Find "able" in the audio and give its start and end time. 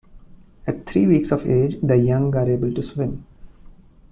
2.49-2.73